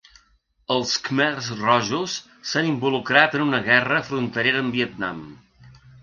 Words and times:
Els 0.75 0.93
khmers 1.07 1.49
rojos 1.57 2.15
s'han 2.51 2.69
involucrat 2.69 3.37
en 3.39 3.43
una 3.45 3.59
guerra 3.67 3.99
fronterera 4.09 4.63
amb 4.63 4.79
Vietnam. 4.79 5.21